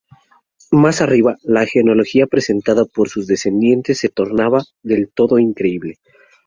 [0.71, 4.49] Más arriba, la genealogía presentada por sus descendientes se torna
[4.81, 5.99] del todo increíble.